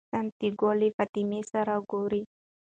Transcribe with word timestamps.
سانتیاګو 0.11 0.69
له 0.79 0.87
فاطمې 0.95 1.41
سره 1.51 1.73
ګوري. 1.91 2.21